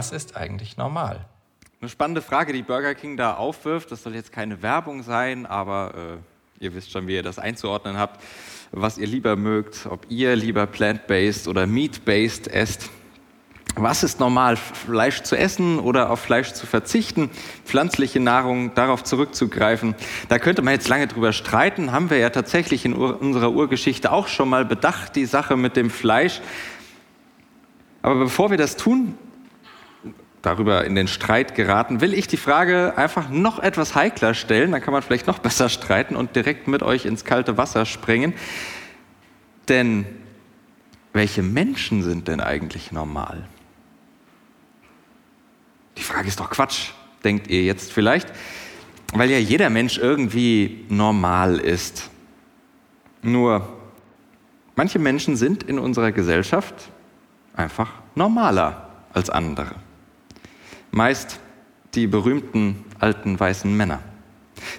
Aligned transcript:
Was 0.00 0.12
ist 0.12 0.34
eigentlich 0.34 0.78
normal? 0.78 1.26
Eine 1.78 1.90
spannende 1.90 2.22
Frage, 2.22 2.54
die 2.54 2.62
Burger 2.62 2.94
King 2.94 3.18
da 3.18 3.34
aufwirft. 3.34 3.92
Das 3.92 4.02
soll 4.02 4.14
jetzt 4.14 4.32
keine 4.32 4.62
Werbung 4.62 5.02
sein, 5.02 5.44
aber 5.44 5.92
äh, 6.58 6.64
ihr 6.64 6.74
wisst 6.74 6.90
schon, 6.90 7.06
wie 7.06 7.16
ihr 7.16 7.22
das 7.22 7.38
einzuordnen 7.38 7.98
habt, 7.98 8.18
was 8.72 8.96
ihr 8.96 9.06
lieber 9.06 9.36
mögt, 9.36 9.84
ob 9.84 10.06
ihr 10.08 10.36
lieber 10.36 10.66
plant-based 10.66 11.48
oder 11.48 11.66
meat-based 11.66 12.48
esst. 12.48 12.88
Was 13.74 14.02
ist 14.02 14.20
normal, 14.20 14.56
Fleisch 14.56 15.20
zu 15.20 15.36
essen 15.36 15.78
oder 15.78 16.08
auf 16.08 16.20
Fleisch 16.20 16.54
zu 16.54 16.66
verzichten, 16.66 17.28
pflanzliche 17.66 18.20
Nahrung 18.20 18.74
darauf 18.74 19.04
zurückzugreifen? 19.04 19.94
Da 20.30 20.38
könnte 20.38 20.62
man 20.62 20.72
jetzt 20.72 20.88
lange 20.88 21.08
drüber 21.08 21.34
streiten, 21.34 21.92
haben 21.92 22.08
wir 22.08 22.16
ja 22.16 22.30
tatsächlich 22.30 22.86
in 22.86 22.94
unserer 22.94 23.52
Urgeschichte 23.52 24.12
auch 24.12 24.28
schon 24.28 24.48
mal 24.48 24.64
bedacht, 24.64 25.14
die 25.14 25.26
Sache 25.26 25.58
mit 25.58 25.76
dem 25.76 25.90
Fleisch. 25.90 26.40
Aber 28.00 28.14
bevor 28.14 28.50
wir 28.50 28.56
das 28.56 28.76
tun, 28.76 29.18
darüber 30.42 30.84
in 30.84 30.94
den 30.94 31.06
Streit 31.06 31.54
geraten, 31.54 32.00
will 32.00 32.14
ich 32.14 32.26
die 32.26 32.36
Frage 32.36 32.94
einfach 32.96 33.28
noch 33.28 33.58
etwas 33.58 33.94
heikler 33.94 34.34
stellen, 34.34 34.72
dann 34.72 34.80
kann 34.80 34.92
man 34.92 35.02
vielleicht 35.02 35.26
noch 35.26 35.38
besser 35.40 35.68
streiten 35.68 36.16
und 36.16 36.36
direkt 36.36 36.68
mit 36.68 36.82
euch 36.82 37.04
ins 37.04 37.24
kalte 37.24 37.58
Wasser 37.58 37.86
springen. 37.86 38.34
Denn 39.68 40.06
welche 41.12 41.42
Menschen 41.42 42.02
sind 42.02 42.28
denn 42.28 42.40
eigentlich 42.40 42.92
normal? 42.92 43.46
Die 45.98 46.02
Frage 46.02 46.28
ist 46.28 46.40
doch 46.40 46.50
Quatsch, 46.50 46.92
denkt 47.24 47.48
ihr 47.48 47.62
jetzt 47.62 47.92
vielleicht, 47.92 48.32
weil 49.12 49.30
ja 49.30 49.38
jeder 49.38 49.68
Mensch 49.70 49.98
irgendwie 49.98 50.86
normal 50.88 51.58
ist. 51.58 52.10
Nur 53.22 53.68
manche 54.76 54.98
Menschen 54.98 55.36
sind 55.36 55.64
in 55.64 55.78
unserer 55.78 56.12
Gesellschaft 56.12 56.74
einfach 57.54 57.90
normaler 58.14 58.88
als 59.12 59.28
andere 59.28 59.74
meist 60.90 61.40
die 61.94 62.06
berühmten 62.06 62.84
alten 62.98 63.38
weißen 63.38 63.74
Männer. 63.76 64.00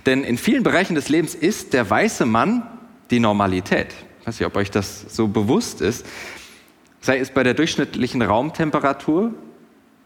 Denn 0.06 0.24
in 0.24 0.38
vielen 0.38 0.64
Bereichen 0.64 0.96
des 0.96 1.10
Lebens 1.10 1.36
ist 1.36 1.74
der 1.74 1.90
weiße 1.90 2.26
Mann 2.26 2.64
die 3.10 3.20
Normalität. 3.20 3.94
Ich 4.22 4.28
weiß 4.28 4.40
nicht, 4.40 4.48
ob 4.48 4.56
euch 4.56 4.72
das 4.72 5.16
so 5.16 5.28
bewusst 5.28 5.82
ist. 5.82 6.06
Sei 7.02 7.18
es 7.18 7.32
bei 7.32 7.44
der 7.44 7.56
durchschnittlichen 7.56 8.22
Raumtemperatur, 8.22 9.34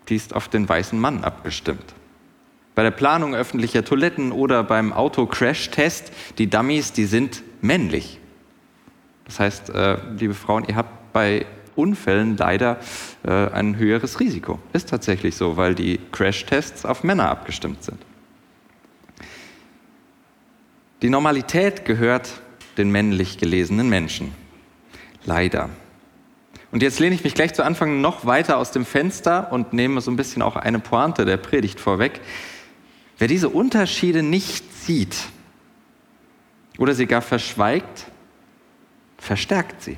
die 0.07 0.15
ist 0.15 0.33
auf 0.33 0.47
den 0.47 0.67
weißen 0.67 0.99
Mann 0.99 1.23
abgestimmt. 1.23 1.93
Bei 2.73 2.83
der 2.83 2.91
Planung 2.91 3.35
öffentlicher 3.35 3.83
Toiletten 3.83 4.31
oder 4.31 4.63
beim 4.63 4.93
Auto-Crash-Test, 4.93 6.11
die 6.37 6.49
Dummies, 6.49 6.93
die 6.93 7.05
sind 7.05 7.43
männlich. 7.61 8.19
Das 9.25 9.39
heißt, 9.39 9.69
äh, 9.69 9.97
liebe 10.17 10.33
Frauen, 10.33 10.65
ihr 10.67 10.75
habt 10.75 11.13
bei 11.13 11.45
Unfällen 11.75 12.37
leider 12.37 12.79
äh, 13.23 13.31
ein 13.31 13.77
höheres 13.77 14.19
Risiko. 14.19 14.59
Ist 14.73 14.89
tatsächlich 14.89 15.35
so, 15.35 15.57
weil 15.57 15.75
die 15.75 15.99
Crash-Tests 16.11 16.85
auf 16.85 17.03
Männer 17.03 17.29
abgestimmt 17.29 17.83
sind. 17.83 17.99
Die 21.01 21.09
Normalität 21.09 21.85
gehört 21.85 22.41
den 22.77 22.91
männlich 22.91 23.37
gelesenen 23.37 23.89
Menschen. 23.89 24.33
Leider. 25.25 25.69
Und 26.71 26.81
jetzt 26.81 26.99
lehne 26.99 27.15
ich 27.15 27.23
mich 27.23 27.35
gleich 27.35 27.53
zu 27.53 27.63
Anfang 27.63 28.01
noch 28.01 28.25
weiter 28.25 28.57
aus 28.57 28.71
dem 28.71 28.85
Fenster 28.85 29.51
und 29.51 29.73
nehme 29.73 30.01
so 30.01 30.11
ein 30.11 30.17
bisschen 30.17 30.41
auch 30.41 30.55
eine 30.55 30.79
Pointe 30.79 31.25
der 31.25 31.37
Predigt 31.37 31.79
vorweg. 31.79 32.19
Wer 33.17 33.27
diese 33.27 33.49
Unterschiede 33.49 34.23
nicht 34.23 34.73
sieht 34.73 35.15
oder 36.77 36.93
sie 36.93 37.05
gar 37.05 37.21
verschweigt, 37.21 38.07
verstärkt 39.17 39.81
sie. 39.81 39.97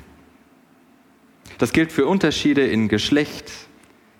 Das 1.58 1.72
gilt 1.72 1.92
für 1.92 2.06
Unterschiede 2.06 2.64
in 2.64 2.88
Geschlecht, 2.88 3.50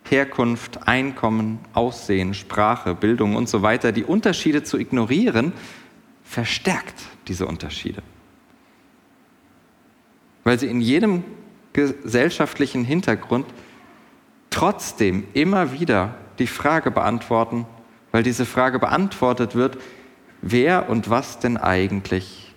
Herkunft, 0.09 0.89
Einkommen, 0.89 1.61
Aussehen, 1.73 2.35
Sprache, 2.35 2.95
Bildung 2.95 3.37
und 3.37 3.49
so 3.49 3.63
weiter. 3.63 3.93
Die 3.93 4.05
Unterschiede 4.05 4.65
zu 4.65 4.79
ignorieren, 4.79 5.53
verstärkt 6.25 6.95
diese 7.29 7.47
Unterschiede. 7.47 8.03
Weil 10.45 10.59
sie 10.59 10.67
in 10.67 10.81
jedem 10.81 11.25
gesellschaftlichen 11.73 12.85
Hintergrund 12.85 13.47
trotzdem 14.51 15.25
immer 15.33 15.73
wieder 15.73 16.17
die 16.39 16.47
Frage 16.47 16.91
beantworten, 16.91 17.67
weil 18.11 18.23
diese 18.23 18.47
Frage 18.47 18.79
beantwortet 18.79 19.55
wird, 19.55 19.79
wer 20.43 20.89
und 20.89 21.11
was 21.11 21.39
denn 21.39 21.57
eigentlich, 21.57 22.55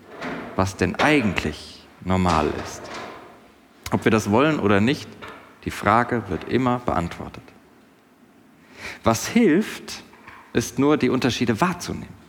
was 0.56 0.78
denn 0.78 0.96
eigentlich 0.96 1.86
normal 2.04 2.50
ist. 2.64 2.91
Ob 3.92 4.06
wir 4.06 4.12
das 4.12 4.32
wollen 4.32 4.60
oder 4.60 4.82
nicht, 4.82 5.08
die 5.66 5.72
Frage 5.72 6.24
wird 6.30 6.50
immer 6.50 6.80
beantwortet. 6.80 7.44
Was 9.04 9.28
hilft, 9.28 10.04
ist 10.54 10.80
nur 10.80 10.98
die 10.98 11.10
Unterschiede 11.10 11.62
wahrzunehmen 11.62 12.22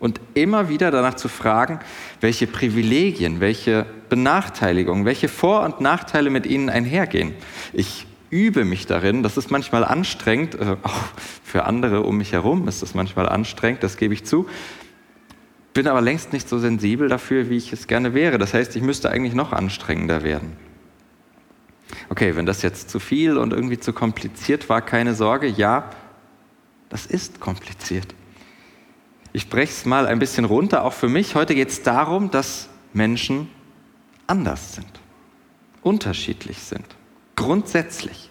und 0.00 0.20
immer 0.34 0.68
wieder 0.68 0.90
danach 0.90 1.14
zu 1.14 1.28
fragen, 1.28 1.78
welche 2.20 2.46
Privilegien, 2.46 3.40
welche 3.40 3.86
Benachteiligungen, 4.08 5.04
welche 5.04 5.28
Vor- 5.28 5.62
und 5.64 5.80
Nachteile 5.80 6.30
mit 6.30 6.46
ihnen 6.46 6.68
einhergehen. 6.68 7.34
Ich 7.72 8.06
übe 8.30 8.64
mich 8.64 8.86
darin, 8.86 9.22
das 9.22 9.36
ist 9.36 9.50
manchmal 9.50 9.84
anstrengend, 9.84 10.56
äh, 10.56 10.76
auch 10.82 11.04
für 11.44 11.64
andere 11.64 12.02
um 12.02 12.16
mich 12.16 12.32
herum 12.32 12.66
ist 12.66 12.82
das 12.82 12.94
manchmal 12.94 13.28
anstrengend, 13.28 13.82
das 13.82 13.96
gebe 13.96 14.12
ich 14.12 14.24
zu, 14.24 14.46
bin 15.72 15.86
aber 15.86 16.00
längst 16.00 16.32
nicht 16.32 16.48
so 16.48 16.58
sensibel 16.58 17.08
dafür, 17.08 17.48
wie 17.48 17.56
ich 17.56 17.72
es 17.72 17.86
gerne 17.86 18.14
wäre. 18.14 18.38
Das 18.38 18.54
heißt, 18.54 18.76
ich 18.76 18.82
müsste 18.82 19.10
eigentlich 19.10 19.34
noch 19.34 19.52
anstrengender 19.52 20.22
werden. 20.22 20.56
Okay, 22.08 22.36
wenn 22.36 22.46
das 22.46 22.62
jetzt 22.62 22.90
zu 22.90 22.98
viel 22.98 23.36
und 23.36 23.52
irgendwie 23.52 23.78
zu 23.78 23.92
kompliziert 23.92 24.68
war, 24.68 24.82
keine 24.82 25.14
Sorge, 25.14 25.46
ja, 25.46 25.90
das 26.88 27.06
ist 27.06 27.40
kompliziert. 27.40 28.14
Ich 29.32 29.48
breche 29.50 29.72
es 29.72 29.84
mal 29.84 30.06
ein 30.06 30.18
bisschen 30.18 30.44
runter, 30.44 30.84
auch 30.84 30.92
für 30.92 31.08
mich. 31.08 31.34
Heute 31.34 31.54
geht 31.54 31.68
es 31.68 31.82
darum, 31.82 32.30
dass 32.30 32.68
Menschen 32.92 33.48
anders 34.26 34.74
sind, 34.74 35.00
unterschiedlich 35.82 36.58
sind, 36.58 36.86
grundsätzlich, 37.36 38.30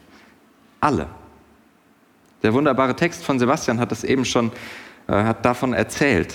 alle. 0.80 1.08
Der 2.42 2.54
wunderbare 2.54 2.96
Text 2.96 3.24
von 3.24 3.40
Sebastian 3.40 3.80
hat 3.80 3.92
es 3.92 4.04
eben 4.04 4.26
schon, 4.26 4.52
äh, 5.08 5.14
hat 5.14 5.46
davon 5.46 5.74
erzählt. 5.74 6.34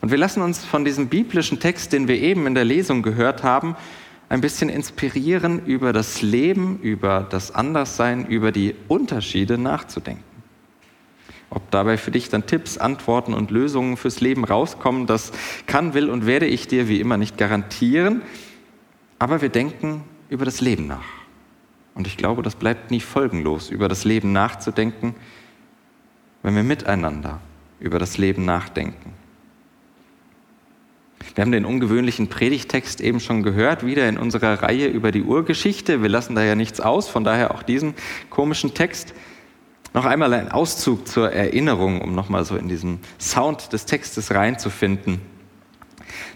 Und 0.00 0.10
wir 0.10 0.18
lassen 0.18 0.42
uns 0.42 0.64
von 0.64 0.84
diesem 0.84 1.08
biblischen 1.08 1.58
Text, 1.58 1.92
den 1.92 2.08
wir 2.08 2.20
eben 2.20 2.46
in 2.46 2.54
der 2.54 2.64
Lesung 2.64 3.02
gehört 3.02 3.42
haben, 3.42 3.76
ein 4.28 4.40
bisschen 4.40 4.68
inspirieren, 4.68 5.64
über 5.66 5.92
das 5.92 6.22
Leben, 6.22 6.80
über 6.80 7.26
das 7.28 7.54
Anderssein, 7.54 8.26
über 8.26 8.52
die 8.52 8.74
Unterschiede 8.88 9.58
nachzudenken. 9.58 10.24
Ob 11.48 11.70
dabei 11.70 11.96
für 11.96 12.10
dich 12.10 12.28
dann 12.28 12.46
Tipps, 12.46 12.76
Antworten 12.76 13.32
und 13.32 13.50
Lösungen 13.50 13.96
fürs 13.96 14.20
Leben 14.20 14.44
rauskommen, 14.44 15.06
das 15.06 15.30
kann, 15.66 15.94
will 15.94 16.10
und 16.10 16.26
werde 16.26 16.46
ich 16.46 16.66
dir 16.66 16.88
wie 16.88 17.00
immer 17.00 17.16
nicht 17.16 17.38
garantieren. 17.38 18.22
Aber 19.18 19.42
wir 19.42 19.48
denken 19.48 20.02
über 20.28 20.44
das 20.44 20.60
Leben 20.60 20.88
nach. 20.88 21.04
Und 21.94 22.06
ich 22.06 22.16
glaube, 22.16 22.42
das 22.42 22.56
bleibt 22.56 22.90
nie 22.90 23.00
folgenlos, 23.00 23.70
über 23.70 23.88
das 23.88 24.04
Leben 24.04 24.32
nachzudenken, 24.32 25.14
wenn 26.42 26.54
wir 26.54 26.64
miteinander 26.64 27.40
über 27.80 27.98
das 27.98 28.18
Leben 28.18 28.44
nachdenken. 28.44 29.12
Wir 31.34 31.42
haben 31.42 31.52
den 31.52 31.64
ungewöhnlichen 31.64 32.28
Predigtext 32.28 33.00
eben 33.00 33.20
schon 33.20 33.42
gehört, 33.42 33.84
wieder 33.84 34.08
in 34.08 34.16
unserer 34.16 34.62
Reihe 34.62 34.86
über 34.86 35.12
die 35.12 35.22
Urgeschichte. 35.22 36.02
Wir 36.02 36.08
lassen 36.08 36.34
da 36.34 36.44
ja 36.44 36.54
nichts 36.54 36.80
aus, 36.80 37.08
von 37.08 37.24
daher 37.24 37.54
auch 37.54 37.62
diesen 37.62 37.94
komischen 38.30 38.74
Text. 38.74 39.14
Noch 39.92 40.04
einmal 40.04 40.32
ein 40.34 40.50
Auszug 40.50 41.08
zur 41.08 41.32
Erinnerung, 41.32 42.00
um 42.00 42.14
nochmal 42.14 42.44
so 42.44 42.56
in 42.56 42.68
diesen 42.68 43.00
Sound 43.18 43.72
des 43.72 43.86
Textes 43.86 44.34
reinzufinden. 44.34 45.20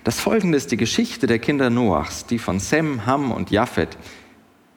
Das 0.04 0.18
folgende 0.18 0.56
ist 0.56 0.72
die 0.72 0.76
Geschichte 0.76 1.26
der 1.26 1.38
Kinder 1.38 1.70
Noachs, 1.70 2.26
die 2.26 2.38
von 2.38 2.58
Sem, 2.58 3.06
Ham 3.06 3.32
und 3.32 3.50
Japhet. 3.50 3.96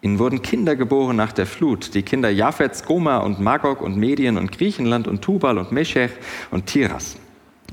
Ihnen 0.01 0.19
wurden 0.19 0.42
Kinder 0.42 0.75
geboren 0.75 1.16
nach 1.16 1.31
der 1.31 1.45
Flut, 1.45 1.94
die 1.95 2.04
Kinder 2.04 2.30
Japhets, 2.30 2.83
Gomer 2.83 3.24
und 3.24 3.39
Magog 3.39 3.81
und 3.81 3.95
Medien 3.95 4.38
und 4.38 4.51
Griechenland 4.51 5.07
und 5.07 5.21
Tubal 5.21 5.57
und 5.57 5.71
Meshech 5.71 6.12
und 6.51 6.66
Tiras 6.66 7.16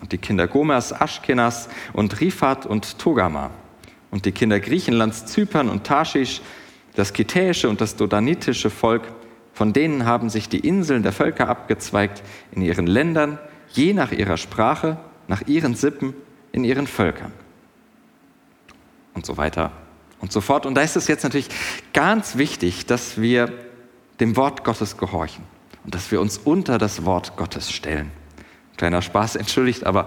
und 0.01 0.13
die 0.13 0.19
Kinder 0.19 0.49
Gomers, 0.49 0.93
Aschkenas 0.93 1.69
und 1.93 2.21
Rifat 2.21 2.67
und 2.67 2.99
Togama 2.99 3.51
und 4.11 4.25
die 4.25 4.33
Kinder 4.33 4.61
Griechenlands, 4.61 5.27
Zypern 5.27 5.69
und 5.69 5.85
Tarschisch, 5.85 6.41
das 6.95 7.13
kitäische 7.13 7.69
und 7.69 7.81
das 7.81 7.97
dodanitische 7.97 8.71
Volk, 8.71 9.03
Von 9.53 9.75
denen 9.75 10.07
haben 10.07 10.31
sich 10.31 10.49
die 10.49 10.61
Inseln 10.61 11.03
der 11.03 11.13
Völker 11.13 11.49
abgezweigt 11.49 12.23
in 12.51 12.63
ihren 12.63 12.87
Ländern, 12.87 13.39
je 13.69 13.93
nach 13.93 14.11
ihrer 14.11 14.39
Sprache, 14.39 14.97
nach 15.29 15.43
ihren 15.47 15.75
Sippen, 15.75 16.15
in 16.51 16.65
ihren 16.65 16.87
Völkern. 16.87 17.33
Und 19.13 19.27
so 19.27 19.37
weiter 19.37 19.73
und 20.21 20.33
so 20.33 20.41
fort. 20.41 20.65
Und 20.65 20.77
da 20.77 20.81
ist 20.81 20.97
es 20.97 21.09
jetzt 21.09 21.25
natürlich 21.25 21.49
ganz 21.93 22.39
wichtig, 22.39 22.87
dass 22.87 23.21
wir 23.21 23.53
dem 24.19 24.37
Wort 24.37 24.65
Gottes 24.65 24.97
gehorchen 24.97 25.45
und 25.85 25.95
dass 25.95 26.11
wir 26.11 26.21
uns 26.23 26.39
unter 26.39 26.79
das 26.79 27.05
Wort 27.05 27.37
Gottes 27.37 27.71
stellen. 27.71 28.11
Kleiner 28.81 29.03
Spaß 29.03 29.37
entschuldigt, 29.37 29.85
aber 29.85 30.07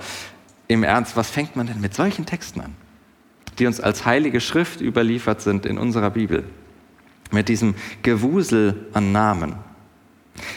im 0.68 0.84
Ernst, 0.84 1.16
was 1.16 1.30
fängt 1.30 1.56
man 1.56 1.68
denn 1.68 1.80
mit 1.80 1.94
solchen 1.94 2.26
Texten 2.26 2.60
an, 2.60 2.74
die 3.60 3.68
uns 3.68 3.80
als 3.80 4.04
heilige 4.04 4.42
Schrift 4.42 4.82
überliefert 4.82 5.42
sind 5.42 5.68
in 5.68 5.78
unserer 5.78 6.10
Bibel? 6.10 6.44
Mit 7.30 7.50
diesem 7.50 7.76
Gewusel 8.02 8.88
an 8.94 9.12
Namen. 9.12 9.58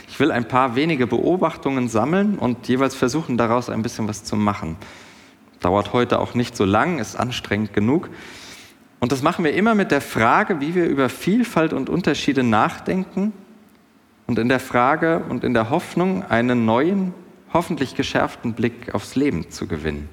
Ich 0.09 0.19
will 0.19 0.33
ein 0.33 0.49
paar 0.49 0.77
wenige 0.77 1.07
Beobachtungen 1.07 1.91
sammeln 1.91 2.39
und 2.39 2.69
jeweils 2.69 2.95
versuchen, 2.95 3.37
daraus 3.37 3.69
ein 3.69 3.83
bisschen 3.83 4.09
was 4.09 4.25
zu 4.25 4.35
machen. 4.35 4.77
Dauert 5.61 5.93
heute 5.93 6.19
auch 6.19 6.33
nicht 6.33 6.57
so 6.57 6.65
lang, 6.65 6.99
ist 6.99 7.17
anstrengend 7.17 7.75
genug. 7.75 8.09
Und 8.99 9.13
das 9.13 9.21
machen 9.21 9.45
wir 9.45 9.53
immer 9.53 9.75
mit 9.75 9.91
der 9.91 10.01
Frage, 10.01 10.63
wie 10.63 10.75
wir 10.75 10.87
über 10.87 11.11
Vielfalt 11.11 11.75
und 11.75 11.91
Unterschiede 11.91 12.43
nachdenken 12.43 13.35
und 14.27 14.39
in 14.39 14.49
der 14.49 14.61
Frage 14.61 15.23
und 15.29 15.45
in 15.45 15.53
der 15.53 15.69
Hoffnung, 15.69 16.23
einen 16.23 16.65
neuen, 16.65 17.13
hoffentlich 17.57 17.95
geschärften 17.95 18.53
Blick 18.53 18.95
aufs 18.95 19.17
Leben 19.17 19.51
zu 19.51 19.67
gewinnen. 19.67 20.11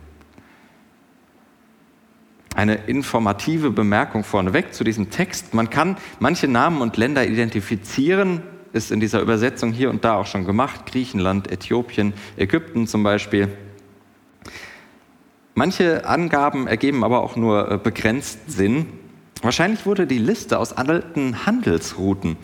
Eine 2.55 2.75
informative 2.75 3.69
Bemerkung 3.69 4.23
vorneweg 4.23 4.73
zu 4.73 4.85
diesem 4.85 5.09
Text. 5.09 5.53
Man 5.53 5.69
kann 5.69 5.97
manche 6.21 6.47
Namen 6.47 6.81
und 6.81 6.95
Länder 6.95 7.27
identifizieren, 7.27 8.43
ist 8.71 8.91
in 8.91 9.01
dieser 9.01 9.19
Übersetzung 9.19 9.73
hier 9.73 9.89
und 9.89 10.05
da 10.05 10.15
auch 10.15 10.25
schon 10.25 10.45
gemacht. 10.45 10.85
Griechenland, 10.85 11.51
Äthiopien, 11.51 12.13
Ägypten 12.37 12.87
zum 12.87 13.03
Beispiel. 13.03 13.49
Manche 15.53 16.05
Angaben 16.05 16.67
ergeben 16.67 17.03
aber 17.03 17.21
auch 17.23 17.35
nur 17.35 17.69
äh, 17.69 17.77
begrenzt 17.77 18.39
Sinn. 18.51 18.85
Wahrscheinlich 19.41 19.85
wurde 19.85 20.07
die 20.07 20.17
Liste 20.17 20.59
aus 20.59 20.71
alten 20.71 21.45
Handelsrouten 21.45 22.37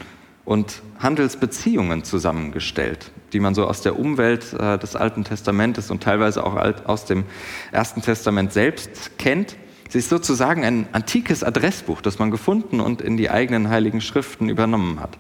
und 0.50 0.81
Handelsbeziehungen 0.98 2.04
zusammengestellt, 2.04 3.12
die 3.34 3.40
man 3.40 3.54
so 3.54 3.68
aus 3.68 3.84
der 3.84 4.00
Umwelt 4.00 4.51
äh, 4.54 4.80
des 4.80 4.96
Alten 4.96 5.24
Testamentes 5.24 5.92
und 5.92 6.01
teilweise 6.01 6.44
auch 6.44 6.56
aus 6.88 7.06
dem 7.06 7.25
Ersten 7.72 8.01
Testament 8.01 8.51
selbst 8.51 9.19
kennt. 9.19 9.57
Sie 9.90 10.00
ist 10.00 10.10
sozusagen 10.10 10.66
ein 10.66 10.88
antikes 10.92 11.44
Adressbuch, 11.44 12.01
das 12.01 12.18
man 12.18 12.31
gefunden 12.31 12.80
und 12.80 13.00
in 13.00 13.16
die 13.16 13.30
eigenen 13.30 13.69
heiligen 13.69 14.01
Schriften 14.01 14.50
übernommen 14.50 15.00
hat. 15.00 15.19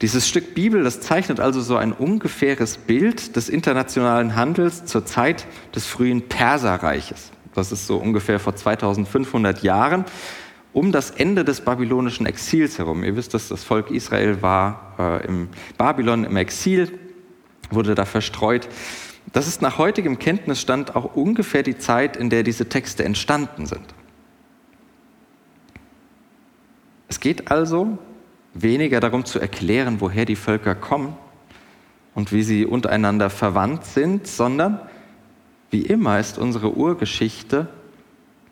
Dieses 0.00 0.28
Stück 0.28 0.54
Bibel, 0.54 0.84
das 0.84 1.00
zeichnet 1.00 1.40
also 1.40 1.60
so 1.60 1.74
ein 1.74 1.92
ungefähres 1.92 2.78
Bild 2.78 3.34
des 3.34 3.48
internationalen 3.48 4.36
Handels 4.36 4.84
zur 4.84 5.04
Zeit 5.06 5.48
des 5.74 5.86
frühen 5.86 6.28
Perserreiches. 6.28 7.32
Das 7.56 7.72
ist 7.72 7.88
so 7.88 7.96
ungefähr 7.96 8.38
vor 8.38 8.54
2500 8.54 9.64
Jahren, 9.64 10.04
um 10.72 10.92
das 10.92 11.10
Ende 11.10 11.44
des 11.44 11.62
babylonischen 11.62 12.26
Exils 12.26 12.78
herum. 12.78 13.02
Ihr 13.04 13.16
wisst, 13.16 13.34
dass 13.34 13.48
das 13.48 13.64
Volk 13.64 13.90
Israel 13.90 14.42
war 14.42 14.94
äh, 14.98 15.26
im 15.26 15.48
Babylon 15.78 16.24
im 16.24 16.36
Exil, 16.36 16.98
wurde 17.70 17.94
da 17.94 18.04
verstreut. 18.04 18.68
Das 19.32 19.46
ist 19.46 19.62
nach 19.62 19.78
heutigem 19.78 20.18
Kenntnisstand 20.18 20.96
auch 20.96 21.14
ungefähr 21.14 21.62
die 21.62 21.78
Zeit, 21.78 22.16
in 22.16 22.30
der 22.30 22.42
diese 22.42 22.68
Texte 22.68 23.04
entstanden 23.04 23.66
sind. 23.66 23.94
Es 27.08 27.20
geht 27.20 27.50
also 27.50 27.98
weniger 28.54 29.00
darum 29.00 29.24
zu 29.24 29.38
erklären, 29.38 30.00
woher 30.00 30.24
die 30.24 30.36
Völker 30.36 30.74
kommen 30.74 31.16
und 32.14 32.32
wie 32.32 32.42
sie 32.42 32.66
untereinander 32.66 33.30
verwandt 33.30 33.84
sind, 33.84 34.26
sondern 34.26 34.80
wie 35.70 35.82
immer 35.82 36.18
ist 36.18 36.38
unsere 36.38 36.74
Urgeschichte 36.74 37.68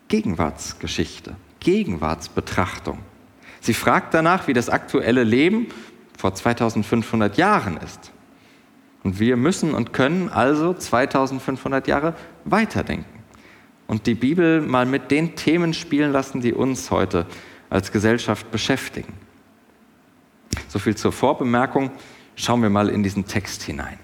Gegenwartsgeschichte, 0.07 1.35
Gegenwartsbetrachtung. 1.59 2.99
Sie 3.61 3.73
fragt 3.73 4.13
danach, 4.13 4.47
wie 4.47 4.53
das 4.53 4.69
aktuelle 4.69 5.23
Leben 5.23 5.67
vor 6.17 6.33
2500 6.33 7.37
Jahren 7.37 7.77
ist. 7.77 8.11
Und 9.03 9.19
wir 9.19 9.37
müssen 9.37 9.73
und 9.73 9.93
können 9.93 10.29
also 10.29 10.73
2500 10.73 11.87
Jahre 11.87 12.15
weiterdenken 12.45 13.19
und 13.89 14.05
die 14.05 14.13
Bibel 14.13 14.61
mal 14.61 14.85
mit 14.85 15.09
den 15.09 15.35
Themen 15.35 15.73
spielen 15.73 16.11
lassen, 16.11 16.41
die 16.41 16.53
uns 16.53 16.91
heute 16.91 17.25
als 17.71 17.91
Gesellschaft 17.91 18.51
beschäftigen. 18.51 19.13
So 20.67 20.77
viel 20.77 20.95
zur 20.95 21.11
Vorbemerkung. 21.11 21.89
Schauen 22.35 22.61
wir 22.61 22.69
mal 22.69 22.89
in 22.89 23.01
diesen 23.01 23.25
Text 23.25 23.63
hinein. 23.63 23.97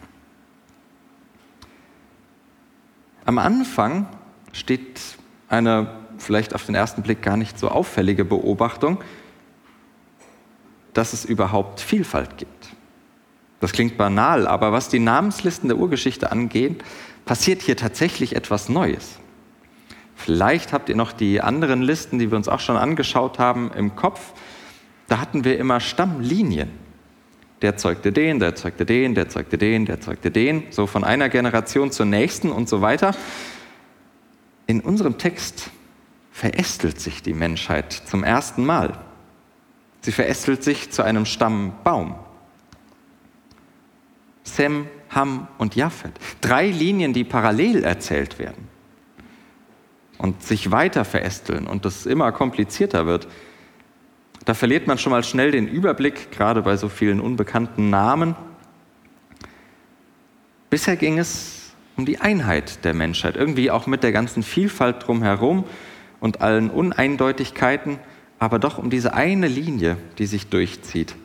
Am 3.25 3.37
Anfang 3.37 4.07
steht 4.53 4.99
eine 5.49 6.04
vielleicht 6.17 6.53
auf 6.55 6.65
den 6.65 6.75
ersten 6.75 7.01
Blick 7.01 7.21
gar 7.21 7.37
nicht 7.37 7.59
so 7.59 7.69
auffällige 7.69 8.25
Beobachtung, 8.25 9.03
dass 10.93 11.13
es 11.13 11.25
überhaupt 11.25 11.79
Vielfalt 11.79 12.37
gibt. 12.37 12.69
Das 13.59 13.71
klingt 13.71 13.97
banal, 13.97 14.47
aber 14.47 14.71
was 14.71 14.89
die 14.89 14.99
Namenslisten 14.99 15.69
der 15.69 15.77
Urgeschichte 15.77 16.31
angeht, 16.31 16.83
passiert 17.25 17.61
hier 17.61 17.77
tatsächlich 17.77 18.35
etwas 18.35 18.69
Neues. 18.69 19.17
Vielleicht 20.15 20.71
habt 20.71 20.89
ihr 20.89 20.95
noch 20.95 21.11
die 21.11 21.41
anderen 21.41 21.81
Listen, 21.81 22.19
die 22.19 22.31
wir 22.31 22.37
uns 22.37 22.47
auch 22.47 22.59
schon 22.59 22.77
angeschaut 22.77 23.39
haben, 23.39 23.71
im 23.75 23.95
Kopf 23.95 24.33
da 25.07 25.19
hatten 25.19 25.43
wir 25.43 25.59
immer 25.59 25.79
Stammlinien. 25.79 26.69
Der 27.61 27.77
zeugte 27.77 28.11
den, 28.11 28.39
der 28.39 28.55
zeugte 28.55 28.85
den, 28.85 29.15
der 29.15 29.29
zeugte 29.29 29.57
den, 29.57 29.85
der 29.85 30.01
zeugte 30.01 30.31
den, 30.31 30.63
so 30.71 30.87
von 30.87 31.03
einer 31.03 31.29
Generation 31.29 31.91
zur 31.91 32.05
nächsten 32.05 32.51
und 32.51 32.67
so 32.67 32.81
weiter. 32.81 33.15
In 34.67 34.81
unserem 34.81 35.17
Text 35.17 35.69
verästelt 36.35 36.99
sich 36.99 37.23
die 37.23 37.33
Menschheit 37.33 37.93
zum 37.93 38.25
ersten 38.25 38.65
Mal. 38.65 38.99
Sie 40.01 40.11
verästelt 40.11 40.65
sich 40.65 40.91
zu 40.91 41.01
einem 41.01 41.25
Stammbaum. 41.25 42.15
Sem, 44.43 44.87
Ham 45.11 45.47
und 45.57 45.77
Japhet. 45.77 46.11
Drei 46.41 46.67
Linien, 46.67 47.13
die 47.13 47.23
parallel 47.23 47.85
erzählt 47.85 48.37
werden 48.37 48.67
und 50.17 50.43
sich 50.43 50.71
weiter 50.71 51.05
verästeln 51.05 51.67
und 51.67 51.85
das 51.85 52.05
immer 52.05 52.33
komplizierter 52.33 53.05
wird. 53.05 53.29
Da 54.43 54.55
verliert 54.55 54.87
man 54.87 54.97
schon 54.97 55.11
mal 55.11 55.23
schnell 55.23 55.51
den 55.51 55.69
Überblick, 55.69 56.33
gerade 56.33 56.63
bei 56.63 56.75
so 56.75 56.89
vielen 56.89 57.21
unbekannten 57.21 57.89
Namen. 57.89 58.35
Bisher 60.69 60.97
ging 60.97 61.17
es 61.17 61.71
um 61.95 62.05
die 62.05 62.19
Einheit 62.19 62.83
der 62.83 62.93
Menschheit, 62.93 63.37
irgendwie 63.37 63.71
auch 63.71 63.87
mit 63.87 64.03
der 64.03 64.11
ganzen 64.11 64.43
Vielfalt 64.43 65.07
drumherum 65.07 65.63
und 66.19 66.41
allen 66.41 66.69
Uneindeutigkeiten, 66.69 67.99
aber 68.39 68.59
doch 68.59 68.77
um 68.77 68.89
diese 68.89 69.13
eine 69.13 69.47
Linie, 69.47 69.97
die 70.17 70.25
sich 70.25 70.47
durchzieht. 70.47 71.15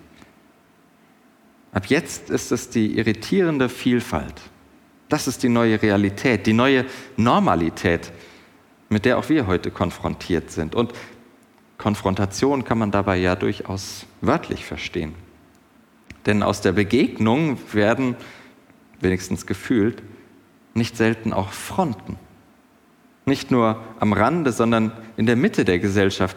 Ab 1.73 1.87
jetzt 1.87 2.31
ist 2.31 2.51
es 2.51 2.71
die 2.71 2.99
irritierende 2.99 3.69
Vielfalt. 3.69 4.35
Das 5.09 5.29
ist 5.29 5.43
die 5.43 5.49
neue 5.49 5.81
Realität, 5.83 6.47
die 6.47 6.53
neue 6.53 6.85
Normalität, 7.17 8.13
mit 8.89 9.05
der 9.05 9.19
auch 9.19 9.29
wir 9.29 9.47
heute 9.47 9.71
konfrontiert 9.71 10.51
sind. 10.51 10.75
Und 10.75 10.93
Konfrontation 11.79 12.65
kann 12.65 12.79
man 12.79 12.91
dabei 12.91 13.17
ja 13.17 13.37
durchaus 13.37 14.07
wörtlich 14.21 14.65
verstehen. 14.65 15.15
Denn 16.27 16.43
aus 16.43 16.61
der 16.61 16.73
Begegnung 16.73 17.59
werden, 17.73 18.17
wenigstens 19.01 19.47
gefühlt, 19.47 20.03
nicht 20.75 20.97
selten 20.97 21.33
auch 21.33 21.53
Fronten. 21.53 22.19
Nicht 23.31 23.53
nur 23.53 23.81
am 24.01 24.13
Rande, 24.13 24.51
sondern 24.51 24.91
in 25.17 25.25
der 25.25 25.37
Mitte 25.37 25.65
der 25.65 25.79
Gesellschaft. 25.79 26.37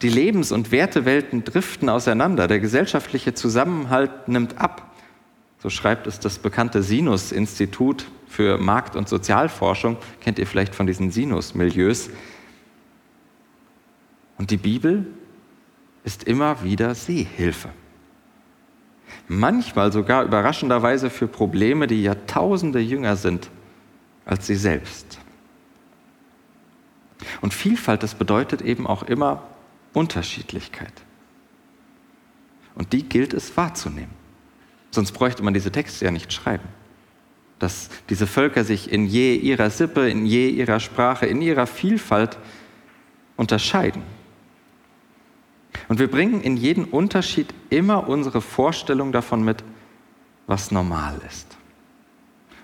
Die 0.00 0.08
Lebens- 0.08 0.52
und 0.52 0.70
Wertewelten 0.70 1.42
driften 1.42 1.88
auseinander. 1.88 2.46
Der 2.46 2.60
gesellschaftliche 2.60 3.34
Zusammenhalt 3.34 4.28
nimmt 4.28 4.56
ab. 4.56 4.94
So 5.58 5.70
schreibt 5.70 6.06
es 6.06 6.20
das 6.20 6.38
bekannte 6.38 6.84
Sinus-Institut 6.84 8.06
für 8.28 8.58
Markt- 8.58 8.94
und 8.94 9.08
Sozialforschung. 9.08 9.96
Kennt 10.20 10.38
ihr 10.38 10.46
vielleicht 10.46 10.76
von 10.76 10.86
diesen 10.86 11.10
Sinus-Milieus? 11.10 12.10
Und 14.38 14.52
die 14.52 14.56
Bibel 14.56 15.06
ist 16.04 16.22
immer 16.22 16.62
wieder 16.62 16.94
Seehilfe. 16.94 17.70
Manchmal 19.26 19.90
sogar 19.90 20.22
überraschenderweise 20.22 21.10
für 21.10 21.26
Probleme, 21.26 21.88
die 21.88 22.04
Jahrtausende 22.04 22.78
jünger 22.78 23.16
sind 23.16 23.50
als 24.24 24.46
sie 24.46 24.54
selbst. 24.54 25.18
Und 27.40 27.54
Vielfalt, 27.54 28.02
das 28.02 28.14
bedeutet 28.14 28.62
eben 28.62 28.86
auch 28.86 29.02
immer 29.02 29.42
Unterschiedlichkeit. 29.92 30.92
Und 32.74 32.92
die 32.92 33.02
gilt 33.02 33.34
es 33.34 33.56
wahrzunehmen. 33.56 34.14
Sonst 34.90 35.12
bräuchte 35.12 35.42
man 35.42 35.54
diese 35.54 35.70
Texte 35.70 36.04
ja 36.04 36.10
nicht 36.10 36.32
schreiben. 36.32 36.68
Dass 37.58 37.90
diese 38.08 38.26
Völker 38.26 38.64
sich 38.64 38.90
in 38.90 39.06
je 39.06 39.36
ihrer 39.36 39.70
Sippe, 39.70 40.08
in 40.08 40.24
je 40.24 40.48
ihrer 40.48 40.80
Sprache, 40.80 41.26
in 41.26 41.42
ihrer 41.42 41.66
Vielfalt 41.66 42.38
unterscheiden. 43.36 44.02
Und 45.88 45.98
wir 45.98 46.10
bringen 46.10 46.40
in 46.40 46.56
jeden 46.56 46.84
Unterschied 46.84 47.52
immer 47.68 48.08
unsere 48.08 48.40
Vorstellung 48.40 49.12
davon 49.12 49.44
mit, 49.44 49.62
was 50.46 50.70
normal 50.70 51.20
ist. 51.28 51.56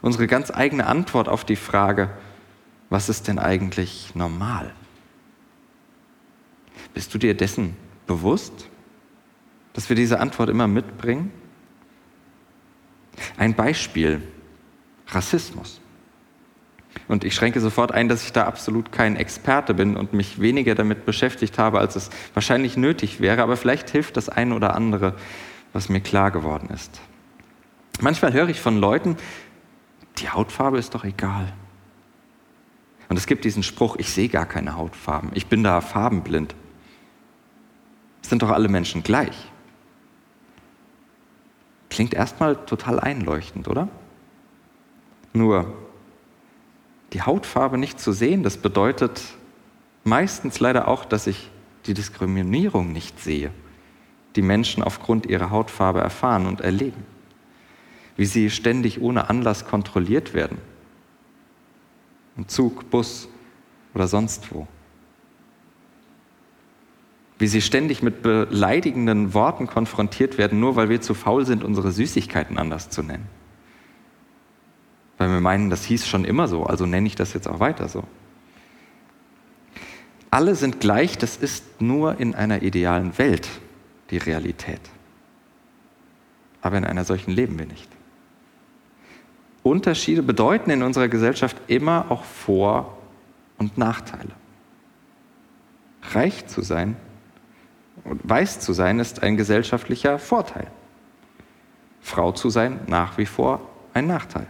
Unsere 0.02 0.26
ganz 0.26 0.50
eigene 0.50 0.86
Antwort 0.86 1.28
auf 1.28 1.44
die 1.44 1.56
Frage, 1.56 2.10
was 2.90 3.08
ist 3.08 3.28
denn 3.28 3.38
eigentlich 3.38 4.14
normal? 4.14 4.72
Bist 6.94 7.12
du 7.12 7.18
dir 7.18 7.34
dessen 7.34 7.76
bewusst, 8.06 8.68
dass 9.72 9.88
wir 9.88 9.96
diese 9.96 10.20
Antwort 10.20 10.48
immer 10.48 10.68
mitbringen? 10.68 11.30
Ein 13.36 13.54
Beispiel, 13.54 14.22
Rassismus. 15.08 15.80
Und 17.08 17.24
ich 17.24 17.34
schränke 17.34 17.60
sofort 17.60 17.92
ein, 17.92 18.08
dass 18.08 18.24
ich 18.24 18.32
da 18.32 18.46
absolut 18.46 18.90
kein 18.90 19.16
Experte 19.16 19.74
bin 19.74 19.96
und 19.96 20.12
mich 20.12 20.40
weniger 20.40 20.74
damit 20.74 21.04
beschäftigt 21.04 21.58
habe, 21.58 21.78
als 21.78 21.94
es 21.94 22.10
wahrscheinlich 22.34 22.76
nötig 22.76 23.20
wäre, 23.20 23.42
aber 23.42 23.56
vielleicht 23.56 23.90
hilft 23.90 24.16
das 24.16 24.28
ein 24.28 24.52
oder 24.52 24.74
andere, 24.74 25.14
was 25.72 25.88
mir 25.88 26.00
klar 26.00 26.30
geworden 26.30 26.70
ist. 26.70 27.00
Manchmal 28.00 28.32
höre 28.32 28.48
ich 28.48 28.60
von 28.60 28.78
Leuten, 28.78 29.16
die 30.18 30.30
Hautfarbe 30.30 30.78
ist 30.78 30.94
doch 30.94 31.04
egal. 31.04 31.52
Und 33.08 33.16
es 33.16 33.26
gibt 33.26 33.44
diesen 33.44 33.62
Spruch, 33.62 33.96
ich 33.96 34.10
sehe 34.10 34.28
gar 34.28 34.46
keine 34.46 34.76
Hautfarben, 34.76 35.30
ich 35.34 35.46
bin 35.46 35.62
da 35.62 35.80
farbenblind. 35.80 36.54
Es 38.22 38.30
sind 38.30 38.42
doch 38.42 38.50
alle 38.50 38.68
Menschen 38.68 39.02
gleich. 39.02 39.50
Klingt 41.88 42.14
erstmal 42.14 42.56
total 42.66 42.98
einleuchtend, 42.98 43.68
oder? 43.68 43.88
Nur, 45.32 45.72
die 47.12 47.22
Hautfarbe 47.22 47.78
nicht 47.78 48.00
zu 48.00 48.12
sehen, 48.12 48.42
das 48.42 48.56
bedeutet 48.56 49.22
meistens 50.02 50.60
leider 50.60 50.88
auch, 50.88 51.04
dass 51.04 51.26
ich 51.26 51.50
die 51.86 51.94
Diskriminierung 51.94 52.92
nicht 52.92 53.20
sehe, 53.20 53.50
die 54.34 54.42
Menschen 54.42 54.82
aufgrund 54.82 55.26
ihrer 55.26 55.50
Hautfarbe 55.50 56.00
erfahren 56.00 56.46
und 56.46 56.60
erleben. 56.60 57.04
Wie 58.16 58.26
sie 58.26 58.50
ständig 58.50 59.00
ohne 59.00 59.30
Anlass 59.30 59.66
kontrolliert 59.66 60.34
werden. 60.34 60.58
Im 62.36 62.48
Zug, 62.48 62.90
Bus 62.90 63.28
oder 63.94 64.08
sonst 64.08 64.52
wo. 64.52 64.66
Wie 67.38 67.46
sie 67.46 67.60
ständig 67.60 68.02
mit 68.02 68.22
beleidigenden 68.22 69.34
Worten 69.34 69.66
konfrontiert 69.66 70.38
werden, 70.38 70.58
nur 70.58 70.76
weil 70.76 70.88
wir 70.88 71.00
zu 71.00 71.14
faul 71.14 71.44
sind, 71.44 71.64
unsere 71.64 71.92
Süßigkeiten 71.92 72.58
anders 72.58 72.88
zu 72.88 73.02
nennen 73.02 73.28
weil 75.18 75.30
wir 75.30 75.40
meinen, 75.40 75.70
das 75.70 75.84
hieß 75.84 76.06
schon 76.06 76.24
immer 76.24 76.48
so, 76.48 76.64
also 76.64 76.86
nenne 76.86 77.06
ich 77.06 77.14
das 77.14 77.32
jetzt 77.32 77.48
auch 77.48 77.60
weiter 77.60 77.88
so. 77.88 78.04
Alle 80.30 80.54
sind 80.54 80.80
gleich, 80.80 81.16
das 81.16 81.36
ist 81.36 81.80
nur 81.80 82.20
in 82.20 82.34
einer 82.34 82.62
idealen 82.62 83.16
Welt 83.16 83.48
die 84.10 84.18
Realität. 84.18 84.80
Aber 86.60 86.76
in 86.76 86.84
einer 86.84 87.04
solchen 87.04 87.30
leben 87.30 87.58
wir 87.58 87.66
nicht. 87.66 87.88
Unterschiede 89.66 90.23
bedeuten 90.23 90.70
in 90.70 90.82
unserer 90.82 91.08
Gesellschaft 91.08 91.56
immer 91.66 92.06
auch 92.08 92.25
Vor- 92.25 92.96
und 93.58 93.78
Nachteile. 93.78 94.30
Reich 96.12 96.46
zu 96.46 96.62
sein 96.62 96.96
und 98.04 98.20
weiß 98.25 98.61
zu 98.61 98.73
sein 98.73 99.00
ist 99.00 99.23
ein 99.23 99.37
gesellschaftlicher 99.37 100.18
Vorteil. 100.18 100.68
Frau 102.00 102.32
zu 102.32 102.50
sein 102.50 102.80
nach 102.87 103.18
wie 103.18 103.26
vor 103.26 103.61
ein 103.92 104.06
Nachteil. 104.06 104.46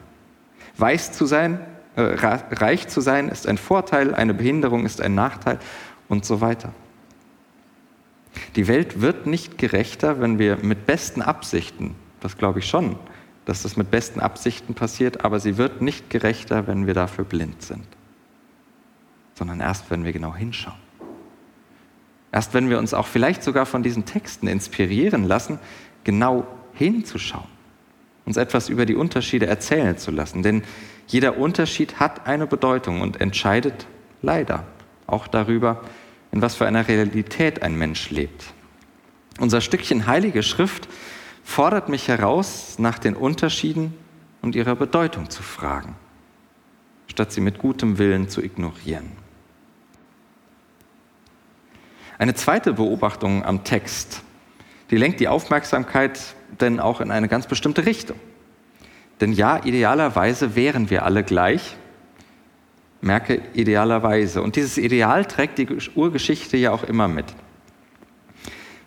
Weiß 0.77 1.13
zu 1.13 1.25
sein, 1.25 1.61
äh, 1.97 2.03
reich 2.03 2.89
zu 2.89 3.01
sein 3.01 3.29
ist 3.29 3.47
ein 3.47 3.57
Vorteil, 3.57 4.15
eine 4.15 4.35
Behinderung 4.35 4.85
ist 4.85 5.01
ein 5.01 5.15
Nachteil 5.15 5.59
und 6.09 6.27
so 6.27 6.43
weiter. 6.43 6.73
Die 8.57 8.69
Welt 8.69 9.01
wird 9.01 9.27
nicht 9.27 9.57
gerechter, 9.57 10.21
wenn 10.21 10.39
wir 10.39 10.57
mit 10.57 10.85
besten 10.85 11.23
Absichten, 11.23 11.95
das 12.21 12.37
glaube 12.37 12.59
ich 12.59 12.69
schon, 12.69 12.97
dass 13.47 13.63
das 13.63 13.77
mit 13.77 13.91
besten 13.91 14.21
Absichten 14.21 14.75
passiert, 14.75 15.25
aber 15.25 15.41
sie 15.41 15.57
wird 15.57 15.81
nicht 15.81 16.11
gerechter, 16.11 16.67
wenn 16.67 16.87
wir 16.87 16.95
dafür 16.95 17.25
blind 17.25 17.63
sind, 17.63 17.87
sondern 19.35 19.61
erst, 19.61 19.91
wenn 19.91 20.05
wir 20.05 20.13
genau 20.13 20.35
hinschauen. 20.35 20.77
Erst 22.33 22.53
wenn 22.53 22.69
wir 22.69 22.79
uns 22.79 22.93
auch 22.93 23.07
vielleicht 23.07 23.43
sogar 23.43 23.65
von 23.65 23.83
diesen 23.83 24.05
Texten 24.05 24.47
inspirieren 24.47 25.25
lassen, 25.25 25.59
genau 26.05 26.47
hinzuschauen 26.75 27.57
uns 28.27 28.37
etwas 28.37 28.69
über 28.69 28.85
die 28.85 28.97
Unterschiede 28.97 29.47
erzählen 29.47 29.97
zu 29.97 30.11
lassen. 30.11 30.43
Denn 30.43 30.63
jeder 31.07 31.39
Unterschied 31.39 32.01
hat 32.01 32.27
eine 32.27 32.47
Bedeutung 32.47 33.01
und 33.01 33.21
entscheidet 33.21 33.87
leider 34.21 34.65
auch 35.07 35.29
darüber, 35.29 35.83
in 36.33 36.43
was 36.43 36.57
für 36.57 36.67
einer 36.67 36.89
Realität 36.89 37.63
ein 37.63 37.79
Mensch 37.79 38.11
lebt. 38.11 38.53
Unser 39.39 39.61
Stückchen 39.61 40.07
Heilige 40.07 40.43
Schrift 40.43 40.89
fordert 41.47 41.89
mich 41.89 42.09
heraus, 42.09 42.75
nach 42.79 42.99
den 42.99 43.15
Unterschieden 43.15 43.95
und 44.43 44.57
ihrer 44.57 44.75
Bedeutung 44.75 45.31
zu 45.31 45.45
fragen, 45.45 45.95
statt 47.07 47.33
sie 47.33 47.41
mit 47.41 47.59
gutem 47.59 47.99
Willen 47.99 48.29
zu 48.29 48.43
ignorieren. 48.43 49.13
Eine 52.19 52.35
zweite 52.35 52.73
Beobachtung 52.75 53.45
am 53.45 53.63
Text, 53.63 54.23
die 54.91 54.97
lenkt 54.97 55.21
die 55.21 55.29
Aufmerksamkeit 55.29 56.35
denn 56.61 56.81
auch 56.81 57.01
in 57.01 57.11
eine 57.11 57.29
ganz 57.29 57.47
bestimmte 57.47 57.87
Richtung. 57.87 58.19
Denn 59.21 59.33
ja, 59.33 59.65
idealerweise 59.65 60.57
wären 60.57 60.91
wir 60.91 61.05
alle 61.05 61.23
gleich. 61.25 61.77
Merke 63.01 63.41
idealerweise. 63.55 64.43
Und 64.43 64.57
dieses 64.57 64.79
Ideal 64.79 65.25
trägt 65.25 65.59
die 65.59 65.69
Urgeschichte 65.95 66.57
ja 66.57 66.73
auch 66.73 66.85
immer 66.85 67.09
mit. 67.09 67.27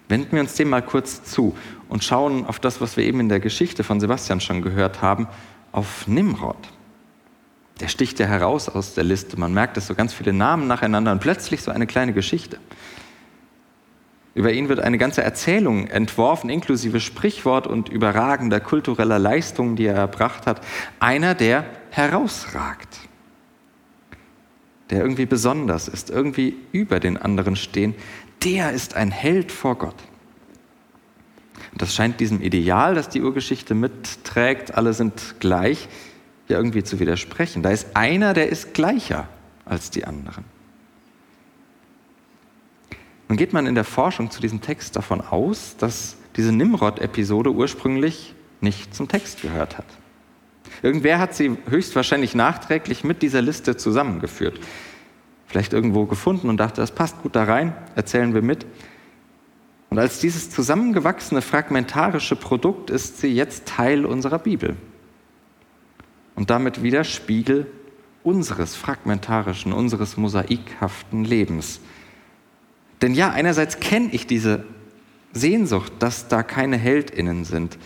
Wenden 0.08 0.32
wir 0.32 0.42
uns 0.42 0.56
dem 0.56 0.70
mal 0.70 0.82
kurz 0.82 1.24
zu 1.24 1.56
und 1.90 2.04
schauen 2.04 2.46
auf 2.46 2.60
das, 2.60 2.80
was 2.80 2.96
wir 2.96 3.04
eben 3.04 3.20
in 3.20 3.30
der 3.30 3.40
Geschichte 3.40 3.84
von 3.84 4.00
Sebastian 4.00 4.40
schon 4.40 4.62
gehört 4.62 5.02
haben, 5.02 5.28
auf 5.72 6.08
Nimrod. 6.08 6.58
Der 7.80 7.88
sticht 7.88 8.20
ja 8.20 8.28
heraus 8.28 8.70
aus 8.70 8.94
der 8.94 9.04
Liste. 9.04 9.40
Man 9.40 9.54
merkt 9.54 9.78
es 9.78 9.88
so 9.88 9.96
ganz 9.96 10.14
viele 10.14 10.34
Namen 10.34 10.68
nacheinander 10.68 11.12
und 11.12 11.20
plötzlich 11.20 11.62
so 11.62 11.72
eine 11.72 11.88
kleine 11.88 12.14
Geschichte. 12.14 12.60
Über 14.36 14.54
ihn 14.54 14.70
wird 14.70 14.80
eine 14.80 14.98
ganze 14.98 15.24
Erzählung 15.24 15.88
entworfen, 15.88 16.50
inklusive 16.50 17.00
Sprichwort 17.00 17.68
und 17.68 17.90
überragender 17.90 18.60
kultureller 18.60 19.20
Leistungen, 19.20 19.76
die 19.76 19.86
er 19.86 19.96
erbracht 19.96 20.46
hat. 20.46 20.62
Einer, 21.00 21.36
der 21.36 21.66
herausragt, 21.90 23.00
der 24.92 25.02
irgendwie 25.02 25.26
besonders 25.26 25.88
ist, 25.88 26.10
irgendwie 26.10 26.56
über 26.72 27.00
den 27.00 27.18
anderen 27.18 27.56
stehen, 27.56 27.96
der 28.44 28.72
ist 28.72 28.96
ein 28.96 29.12
Held 29.12 29.52
vor 29.52 29.78
Gott. 29.78 29.96
Das 31.78 31.94
scheint 31.94 32.20
diesem 32.20 32.42
Ideal, 32.42 32.96
das 32.96 33.10
die 33.10 33.22
Urgeschichte 33.22 33.76
mitträgt, 33.76 34.76
alle 34.76 34.94
sind 34.94 35.36
gleich, 35.40 35.88
ja 36.48 36.58
irgendwie 36.58 36.84
zu 36.84 37.00
widersprechen. 37.00 37.64
Da 37.64 37.70
ist 37.70 37.96
einer, 37.96 38.34
der 38.34 38.50
ist 38.50 38.74
gleicher 38.74 39.28
als 39.66 39.92
die 39.92 40.06
anderen. 40.06 40.46
Nun 43.28 43.38
geht 43.38 43.54
man 43.54 43.68
in 43.68 43.76
der 43.76 43.84
Forschung 43.84 44.32
zu 44.32 44.42
diesem 44.42 44.60
Text 44.62 44.96
davon 44.96 45.22
aus, 45.22 45.78
dass 45.78 46.18
diese 46.36 46.52
Nimrod-Episode 46.52 47.52
ursprünglich 47.52 48.34
nicht 48.60 48.96
zum 48.96 49.08
Text 49.08 49.44
gehört 49.44 49.78
hat. 49.78 49.86
Irgendwer 50.82 51.20
hat 51.20 51.36
sie 51.36 51.58
höchstwahrscheinlich 51.70 52.34
nachträglich 52.34 53.04
mit 53.04 53.22
dieser 53.22 53.42
Liste 53.42 53.78
zusammengeführt. 53.78 54.60
Vielleicht 55.46 55.74
irgendwo 55.74 56.06
gefunden 56.06 56.50
und 56.50 56.58
dachte, 56.58 56.82
das 56.82 56.92
passt 56.92 57.22
gut 57.22 57.36
da 57.36 57.44
rein, 57.44 57.74
erzählen 57.96 58.34
wir 58.34 58.42
mit. 58.42 58.66
Und 60.00 60.04
als 60.04 60.20
dieses 60.20 60.50
zusammengewachsene 60.50 61.42
fragmentarische 61.42 62.38
Produkt 62.38 62.90
ist 62.90 63.20
sie 63.20 63.36
jetzt 63.36 63.66
Teil 63.66 64.06
unserer 64.06 64.40
Bibel. 64.40 64.78
Und 66.36 66.50
damit 66.50 66.82
wieder 66.84 67.04
Spiegel 67.04 67.68
unseres 68.24 68.78
fragmentarischen, 68.78 69.74
unseres 69.74 70.16
mosaikhaften 70.16 71.26
Lebens. 71.26 71.82
Denn 73.02 73.14
ja, 73.14 73.32
einerseits 73.32 73.82
kenne 73.82 74.08
ich 74.14 74.26
diese 74.26 74.64
Sehnsucht, 75.34 75.92
dass 76.00 76.30
da 76.30 76.44
keine 76.44 76.78
Heldinnen 76.78 77.44
sind, 77.44 77.78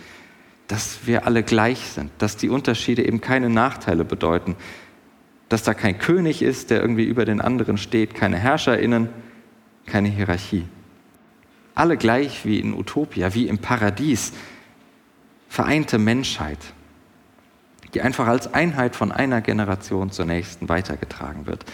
dass 0.68 1.08
wir 1.08 1.26
alle 1.26 1.42
gleich 1.42 1.80
sind, 1.80 2.12
dass 2.18 2.36
die 2.36 2.48
Unterschiede 2.48 3.04
eben 3.04 3.20
keine 3.20 3.50
Nachteile 3.50 4.04
bedeuten, 4.04 4.54
dass 5.48 5.64
da 5.64 5.74
kein 5.74 5.98
König 5.98 6.42
ist, 6.42 6.70
der 6.70 6.80
irgendwie 6.80 7.06
über 7.06 7.24
den 7.24 7.40
anderen 7.40 7.76
steht, 7.76 8.14
keine 8.14 8.38
Herrscherinnen, 8.38 9.08
keine 9.86 10.10
Hierarchie. 10.10 10.68
Alle 11.74 11.96
gleich 11.96 12.44
wie 12.44 12.60
in 12.60 12.74
Utopia, 12.74 13.34
wie 13.34 13.48
im 13.48 13.58
Paradies, 13.58 14.32
vereinte 15.48 15.98
Menschheit, 15.98 16.58
die 17.94 18.02
einfach 18.02 18.26
als 18.26 18.52
Einheit 18.52 18.96
von 18.96 19.12
einer 19.12 19.40
Generation 19.40 20.10
zur 20.10 20.24
nächsten 20.24 20.68
weitergetragen 20.68 21.46
wird. 21.46 21.64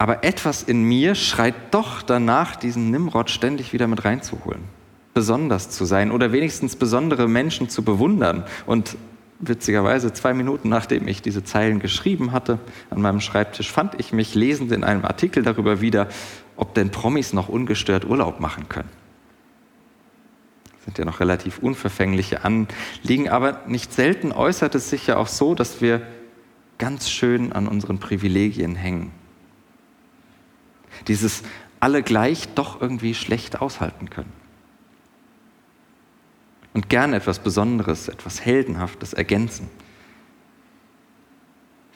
Aber 0.00 0.24
etwas 0.24 0.62
in 0.62 0.82
mir 0.82 1.14
schreit 1.14 1.54
doch 1.72 2.02
danach, 2.02 2.56
diesen 2.56 2.90
Nimrod 2.90 3.30
ständig 3.30 3.72
wieder 3.72 3.86
mit 3.86 4.04
reinzuholen. 4.04 4.62
Besonders 5.12 5.68
zu 5.68 5.84
sein 5.84 6.10
oder 6.10 6.32
wenigstens 6.32 6.74
besondere 6.74 7.28
Menschen 7.28 7.68
zu 7.68 7.84
bewundern. 7.84 8.44
Und 8.64 8.96
witzigerweise, 9.40 10.12
zwei 10.12 10.32
Minuten 10.32 10.68
nachdem 10.68 11.06
ich 11.06 11.20
diese 11.20 11.44
Zeilen 11.44 11.80
geschrieben 11.80 12.32
hatte, 12.32 12.58
an 12.88 13.02
meinem 13.02 13.20
Schreibtisch 13.20 13.70
fand 13.70 14.00
ich 14.00 14.12
mich 14.12 14.34
lesend 14.34 14.72
in 14.72 14.84
einem 14.84 15.04
Artikel 15.04 15.42
darüber 15.42 15.80
wieder, 15.80 16.08
ob 16.60 16.74
denn 16.74 16.90
Promis 16.90 17.32
noch 17.32 17.48
ungestört 17.48 18.04
Urlaub 18.04 18.38
machen 18.38 18.68
können. 18.68 18.90
Das 20.74 20.84
sind 20.84 20.98
ja 20.98 21.06
noch 21.06 21.20
relativ 21.20 21.58
unverfängliche 21.58 22.44
Anliegen, 22.44 23.30
aber 23.30 23.62
nicht 23.66 23.92
selten 23.92 24.30
äußert 24.30 24.74
es 24.74 24.90
sich 24.90 25.06
ja 25.06 25.16
auch 25.16 25.26
so, 25.26 25.54
dass 25.54 25.80
wir 25.80 26.06
ganz 26.76 27.08
schön 27.08 27.52
an 27.52 27.66
unseren 27.66 27.98
Privilegien 27.98 28.76
hängen. 28.76 29.10
Dieses 31.08 31.42
alle 31.80 32.02
gleich 32.02 32.48
doch 32.54 32.80
irgendwie 32.80 33.14
schlecht 33.14 33.62
aushalten 33.62 34.10
können. 34.10 34.32
Und 36.74 36.90
gern 36.90 37.14
etwas 37.14 37.38
Besonderes, 37.38 38.08
etwas 38.08 38.44
Heldenhaftes 38.44 39.14
ergänzen. 39.14 39.68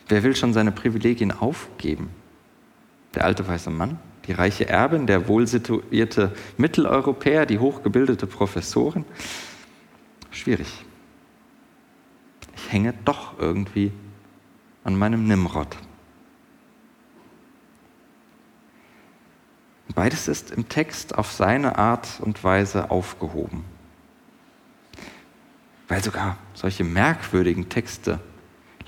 Wer 0.09 0.23
will 0.23 0.35
schon 0.35 0.55
seine 0.55 0.73
Privilegien 0.73 1.33
aufgeben? 1.33 2.11
Der 3.15 3.25
alte 3.25 3.47
weiße 3.47 3.71
Mann, 3.71 3.99
die 4.27 4.33
reiche 4.33 4.69
Erbin, 4.69 5.07
der 5.07 5.29
wohlsituierte 5.29 6.33
Mitteleuropäer, 6.57 7.47
die 7.47 7.59
hochgebildete 7.59 8.27
Professorin? 8.27 9.05
Schwierig. 10.31 10.85
Ich 12.57 12.73
hänge 12.73 12.95
doch 13.05 13.39
irgendwie 13.39 13.93
an 14.83 14.97
meinem 14.97 15.27
Nimrod. 15.27 15.77
Beides 19.95 20.29
ist 20.29 20.51
im 20.51 20.69
Text 20.69 21.17
auf 21.17 21.31
seine 21.31 21.79
Art 21.79 22.21
und 22.21 22.43
Weise 22.43 22.91
aufgehoben. 22.91 23.65
Weil 25.87 26.03
sogar 26.03 26.39
solche 26.55 26.83
merkwürdigen 26.83 27.69
Texte 27.69 28.19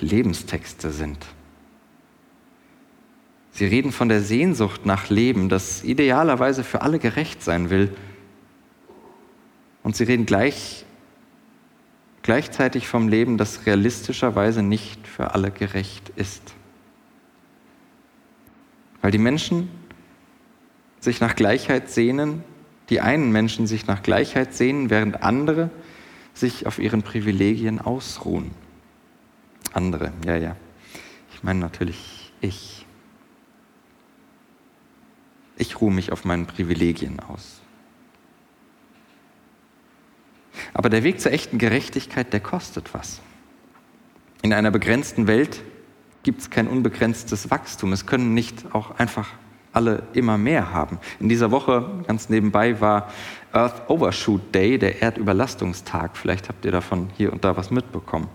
Lebenstexte 0.01 0.91
sind. 0.91 1.27
Sie 3.57 3.65
reden 3.65 3.91
von 3.91 4.11
der 4.11 4.21
Sehnsucht 4.21 4.85
nach 4.85 5.09
Leben, 5.09 5.49
das 5.49 5.83
idealerweise 5.83 6.63
für 6.63 6.83
alle 6.83 6.99
gerecht 6.99 7.43
sein 7.43 7.71
will. 7.71 7.91
Und 9.83 9.97
sie 9.97 10.05
reden 10.05 10.27
gleich, 10.27 10.85
gleichzeitig 12.21 12.87
vom 12.87 13.09
Leben, 13.09 13.39
das 13.39 13.65
realistischerweise 13.65 14.63
nicht 14.63 15.09
für 15.09 15.33
alle 15.33 15.51
gerecht 15.51 16.13
ist. 16.17 16.53
Weil 19.01 19.11
die 19.11 19.17
Menschen 19.17 19.71
sich 21.01 21.23
nach 21.23 21.35
Gleichheit 21.35 21.89
sehnen, 21.89 22.45
die 22.91 23.01
einen 23.01 23.33
Menschen 23.33 23.67
sich 23.67 23.87
nach 23.87 24.03
Gleichheit 24.03 24.53
sehnen, 24.53 24.91
während 24.91 25.23
andere 25.23 25.71
sich 26.35 26.67
auf 26.67 26.79
ihren 26.79 27.03
Privilegien 27.03 27.81
ausruhen. 27.81 28.51
Andere, 29.73 30.13
ja, 30.27 30.37
ja. 30.37 30.57
Ich 31.33 31.43
meine 31.43 31.61
natürlich 31.61 32.35
ich. 32.43 32.86
Ich 35.57 35.81
ruhe 35.81 35.93
mich 35.93 36.13
auf 36.13 36.25
meinen 36.25 36.47
Privilegien 36.47 37.21
aus. 37.21 37.61
Aber 40.75 40.91
der 40.91 41.03
Weg 41.03 41.21
zur 41.21 41.33
echten 41.33 41.59
Gerechtigkeit, 41.59 42.33
der 42.33 42.41
kostet 42.41 42.93
was. 42.95 43.21
In 44.43 44.53
einer 44.53 44.71
begrenzten 44.71 45.27
Welt 45.27 45.63
gibt 46.23 46.41
es 46.41 46.51
kein 46.51 46.69
unbegrenztes 46.69 47.51
Wachstum. 47.51 47.93
Es 47.93 48.07
können 48.07 48.35
nicht 48.35 48.75
auch 48.75 48.99
einfach 48.99 49.29
alle 49.73 50.03
immer 50.13 50.39
mehr 50.39 50.73
haben. 50.73 50.99
In 51.21 51.29
dieser 51.29 51.51
Woche, 51.51 52.03
ganz 52.07 52.29
nebenbei, 52.29 52.81
war 52.81 53.13
Earth 53.53 53.89
Overshoot 53.89 54.55
Day, 54.55 54.79
der 54.79 55.03
Erdüberlastungstag. 55.03 56.17
Vielleicht 56.17 56.49
habt 56.49 56.65
ihr 56.65 56.73
davon 56.73 57.11
hier 57.17 57.33
und 57.33 57.45
da 57.45 57.57
was 57.57 57.71
mitbekommen. 57.71 58.29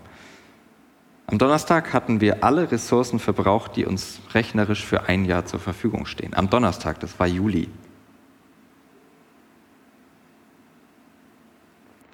Am 1.32 1.38
Donnerstag 1.38 1.94
hatten 1.94 2.20
wir 2.20 2.44
alle 2.44 2.70
Ressourcen 2.70 3.18
verbraucht, 3.18 3.76
die 3.76 3.86
uns 3.86 4.20
rechnerisch 4.34 4.84
für 4.84 5.04
ein 5.04 5.24
Jahr 5.24 5.46
zur 5.46 5.60
Verfügung 5.60 6.04
stehen. 6.04 6.34
Am 6.34 6.50
Donnerstag, 6.50 7.00
das 7.00 7.18
war 7.18 7.26
Juli. 7.26 7.70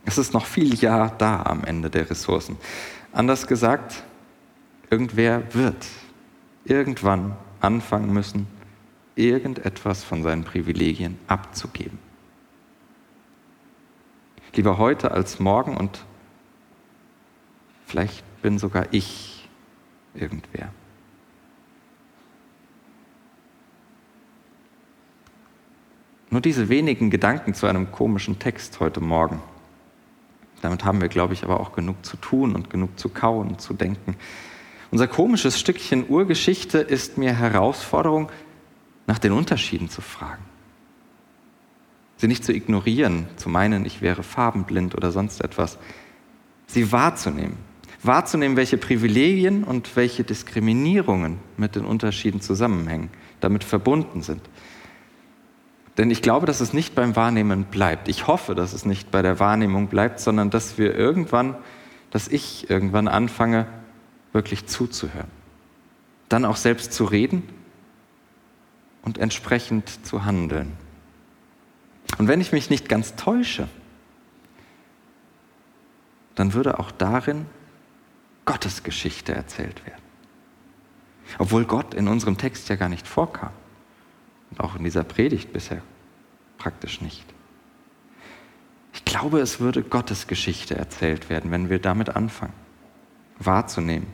Es 0.05 0.19
ist 0.19 0.33
noch 0.33 0.47
viel 0.47 0.73
Jahr 0.77 1.13
da 1.19 1.43
am 1.43 1.65
Ende 1.65 1.91
der 1.91 2.09
Ressourcen. 2.09 2.59
Anders 3.11 3.49
gesagt, 3.49 4.05
irgendwer 4.89 5.53
wird 5.53 5.85
irgendwann 6.65 7.37
anfangen 7.59 8.13
müssen, 8.13 8.47
irgendetwas 9.17 10.05
von 10.05 10.23
seinen 10.23 10.45
Privilegien 10.45 11.19
abzugeben. 11.27 11.99
Lieber 14.55 14.79
heute 14.79 15.11
als 15.11 15.41
morgen 15.41 15.77
und 15.77 16.05
vielleicht 17.85 18.28
bin 18.43 18.59
sogar 18.59 18.87
ich 18.93 19.49
irgendwer. 20.15 20.73
Nur 26.31 26.41
diese 26.41 26.69
wenigen 26.69 27.11
Gedanken 27.11 27.55
zu 27.55 27.67
einem 27.67 27.91
komischen 27.91 28.39
Text 28.39 28.81
heute 28.81 29.01
Morgen. 29.01 29.41
Damit 30.61 30.85
haben 30.85 31.01
wir, 31.01 31.09
glaube 31.09 31.35
ich, 31.35 31.45
aber 31.45 31.61
auch 31.61 31.73
genug 31.73 32.05
zu 32.05 32.17
tun 32.17 32.55
und 32.55 32.69
genug 32.69 32.99
zu 32.99 33.09
kauen 33.09 33.49
und 33.49 33.61
zu 33.61 33.73
denken. 33.73 34.17
Unser 34.91 35.07
komisches 35.07 35.59
Stückchen 35.59 36.09
Urgeschichte 36.09 36.79
ist 36.79 37.19
mir 37.19 37.35
Herausforderung, 37.35 38.31
nach 39.07 39.19
den 39.19 39.33
Unterschieden 39.33 39.89
zu 39.89 40.03
fragen. 40.03 40.43
Sie 42.19 42.27
nicht 42.27 42.45
zu 42.45 42.53
ignorieren, 42.53 43.27
zu 43.37 43.49
meinen, 43.49 43.87
ich 43.87 44.03
wäre 44.03 44.23
farbenblind 44.23 44.95
oder 44.95 45.13
sonst 45.13 45.41
etwas. 45.41 45.79
Sie 46.67 46.91
wahrzunehmen. 46.93 47.57
Wahrzunehmen, 48.03 48.57
welche 48.57 48.79
Privilegien 48.79 49.65
und 49.65 49.97
welche 49.97 50.25
Diskriminierungen 50.25 51.39
mit 51.57 51.75
den 51.75 51.85
Unterschieden 51.85 52.41
zusammenhängen, 52.41 53.11
damit 53.41 53.65
verbunden 53.65 54.23
sind. 54.23 54.43
Denn 55.97 56.13
ich 56.13 56.23
glaube, 56.23 56.47
dass 56.47 56.61
es 56.61 56.73
nicht 56.73 56.95
beim 56.95 57.17
Wahrnehmen 57.17 57.65
bleibt. 57.65 58.09
Ich 58.09 58.29
hoffe, 58.29 58.55
dass 58.55 58.73
es 58.73 58.85
nicht 58.85 59.11
bei 59.11 59.21
der 59.21 59.41
Wahrnehmung 59.41 59.89
bleibt, 59.89 60.21
sondern 60.21 60.49
dass 60.49 60.79
wir 60.79 60.95
irgendwann, 60.95 61.57
dass 62.11 62.29
ich 62.29 62.71
irgendwann 62.71 63.09
anfange, 63.09 63.67
wirklich 64.33 64.67
zuzuhören. 64.67 65.31
Dann 66.29 66.45
auch 66.45 66.57
selbst 66.57 66.93
zu 66.93 67.05
reden 67.05 67.43
und 69.03 69.19
entsprechend 69.19 70.07
zu 70.07 70.25
handeln. 70.25 70.73
Und 72.19 72.29
wenn 72.29 72.41
ich 72.41 72.53
mich 72.53 72.71
nicht 72.71 72.89
ganz 72.89 73.17
täusche, 73.17 73.69
dann 76.37 76.55
würde 76.55 76.79
auch 76.79 76.93
darin 76.93 77.47
Gottes 78.49 78.83
Geschichte 78.83 79.35
erzählt 79.35 79.85
werden. 79.85 80.01
Obwohl 81.37 81.67
Gott 81.67 81.93
in 81.93 82.09
unserem 82.09 82.39
Text 82.39 82.71
ja 82.71 82.77
gar 82.77 82.89
nicht 82.89 83.07
vorkam. 83.07 83.53
Und 84.51 84.61
auch 84.61 84.75
in 84.75 84.85
dieser 84.85 85.05
Predigt 85.05 85.53
bisher 85.53 85.83
praktisch 86.57 87.03
nicht. 87.03 87.27
Ich 88.95 89.05
glaube, 89.05 89.41
es 89.41 89.61
würde 89.61 89.83
Gottes 89.83 90.29
Geschichte 90.29 90.75
erzählt 90.77 91.29
werden, 91.29 91.51
wenn 91.51 91.69
wir 91.69 91.79
damit 91.79 92.17
anfangen, 92.17 92.55
wahrzunehmen, 93.39 94.07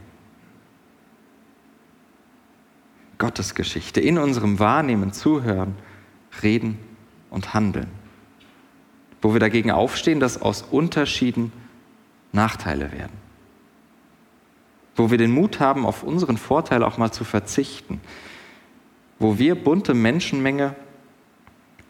Gottes 3.19 3.55
Geschichte, 3.55 4.01
in 4.01 4.19
unserem 4.19 4.59
Wahrnehmen, 4.59 5.13
Zuhören, 5.13 5.77
Reden 6.43 6.81
und 7.31 7.55
Handeln. 7.55 7.87
Wo 9.23 9.33
wir 9.33 9.39
dagegen 9.39 9.71
aufstehen, 9.71 10.19
dass 10.19 10.43
aus 10.43 10.63
Unterschieden 10.63 11.53
Nachteile 12.33 12.91
werden. 12.91 13.24
Wo 14.97 15.11
wir 15.11 15.19
den 15.19 15.33
Mut 15.33 15.61
haben, 15.61 15.87
auf 15.87 16.03
unseren 16.03 16.37
Vorteil 16.37 16.83
auch 16.83 16.99
mal 16.99 17.13
zu 17.13 17.25
verzichten. 17.25 18.01
Wo 19.19 19.39
wir 19.39 19.55
bunte 19.55 19.95
Menschenmenge 19.95 20.75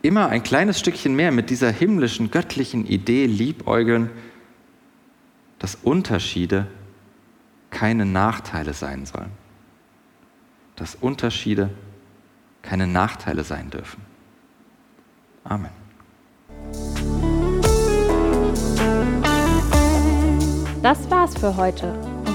immer 0.03 0.29
ein 0.29 0.43
kleines 0.43 0.79
Stückchen 0.79 1.17
mehr 1.17 1.33
mit 1.33 1.51
dieser 1.51 1.71
himmlischen, 1.71 2.31
göttlichen 2.31 2.87
Idee 2.87 3.27
liebäugeln, 3.27 4.11
dass 5.59 5.77
Unterschiede 5.77 6.67
keine 7.71 8.05
Nachteile 8.05 8.75
sein 8.75 9.07
sollen 9.07 9.45
dass 10.77 10.95
Unterschiede 10.97 11.71
keine 12.63 12.87
Nachteile 12.87 13.45
sein 13.45 13.71
dürfen. 13.71 14.03
Amen. 15.45 15.71
Das 20.83 21.11
war's 21.11 21.37
für 21.39 21.57
heute. 21.57 21.99